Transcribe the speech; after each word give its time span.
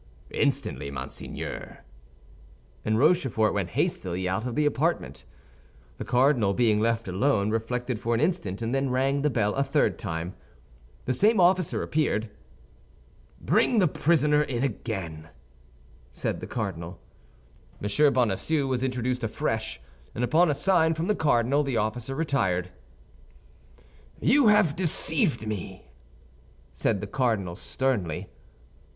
"Instantly, 0.33 0.89
monseigneur." 0.89 1.83
And 2.83 2.97
Rochefort 2.97 3.53
went 3.53 3.69
hastily 3.77 4.27
out 4.27 4.47
of 4.47 4.55
the 4.55 4.65
apartment. 4.65 5.25
The 5.99 6.05
cardinal, 6.05 6.55
being 6.55 6.79
left 6.79 7.07
alone, 7.07 7.51
reflected 7.51 7.99
for 7.99 8.15
an 8.15 8.19
instant 8.19 8.63
and 8.63 8.73
then 8.73 8.89
rang 8.89 9.21
the 9.21 9.29
bell 9.29 9.53
a 9.53 9.61
third 9.63 9.99
time. 9.99 10.33
The 11.05 11.13
same 11.13 11.39
officer 11.39 11.83
appeared. 11.83 12.31
"Bring 13.39 13.77
the 13.77 13.87
prisoner 13.87 14.41
in 14.41 14.63
again," 14.63 15.29
said 16.11 16.39
the 16.39 16.47
cardinal. 16.47 16.99
M. 17.79 18.11
Bonacieux 18.13 18.65
was 18.65 18.83
introduced 18.83 19.23
afresh, 19.23 19.79
and 20.15 20.23
upon 20.23 20.49
a 20.49 20.55
sign 20.55 20.95
from 20.95 21.05
the 21.09 21.15
cardinal, 21.15 21.61
the 21.61 21.77
officer 21.77 22.15
retired. 22.15 22.71
"You 24.19 24.47
have 24.47 24.75
deceived 24.75 25.45
me!" 25.45 25.91
said 26.73 27.01
the 27.01 27.05
cardinal, 27.05 27.55
sternly. 27.55 28.29